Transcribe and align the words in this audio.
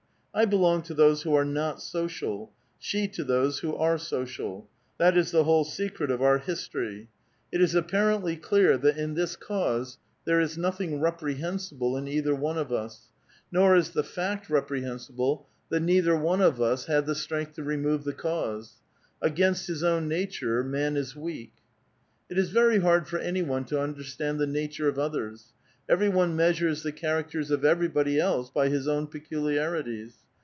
I 0.33 0.45
belong 0.45 0.81
to 0.83 0.93
those 0.93 1.23
who 1.23 1.33
are 1.35 1.43
not 1.43 1.81
social; 1.81 2.53
she 2.79 3.09
to 3.09 3.23
those 3.25 3.59
who 3.59 3.75
are 3.75 3.97
social. 3.97 4.69
That 4.97 5.17
is 5.17 5.31
the 5.31 5.43
whole 5.43 5.65
secret 5.65 6.09
of 6.09 6.21
our 6.21 6.37
history. 6.37 7.09
It 7.51 7.59
is 7.61 7.75
apparently 7.75 8.31
A 8.31 8.35
VITAL 8.37 8.47
QUESTION. 8.47 8.67
319 8.79 8.79
clear 8.79 8.93
that 8.93 9.03
in 9.03 9.13
this 9.15 9.35
cause 9.35 9.97
there 10.23 10.39
is 10.39 10.57
nothing 10.57 11.01
reprehensible 11.01 11.97
in 11.97 12.07
either 12.07 12.33
one 12.33 12.57
of 12.57 12.71
us; 12.71 13.09
nor 13.51 13.75
is 13.75 13.89
the 13.89 14.05
fact 14.05 14.49
reprehensible 14.49 15.47
that 15.67 15.81
neither 15.81 16.15
one 16.15 16.39
of 16.39 16.61
us 16.61 16.85
had 16.85 17.05
the 17.07 17.13
strength 17.13 17.55
to 17.55 17.63
remove 17.63 18.05
the 18.05 18.13
cause. 18.13 18.75
Against 19.21 19.67
liic 19.67 19.83
own 19.83 20.07
nature 20.07 20.63
man 20.63 20.95
is 20.95 21.13
weak. 21.13 21.51
'* 21.93 22.29
it 22.31 22.37
is 22.37 22.51
very 22.51 22.79
hard 22.79 23.05
for 23.05 23.17
an} 23.17 23.45
one 23.49 23.65
to 23.65 23.81
understand 23.81 24.39
the 24.39 24.47
nature 24.47 24.87
of 24.87 24.97
others. 24.97 25.51
Every 25.89 26.07
one 26.07 26.37
measures 26.37 26.83
the 26.83 26.93
characters 26.93 27.51
of 27.51 27.65
everybody 27.65 28.17
else 28.17 28.49
by 28.49 28.69
his 28.69 28.87
own 28.87 29.07
peculiarities. 29.07 30.15